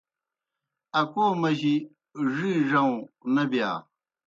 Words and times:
اکو 0.99 1.25
مجی 1.41 1.75
ڙِی 2.35 2.51
ڙَؤں 2.69 2.95
نہ 3.33 3.43
بِیا۔ 3.49 3.71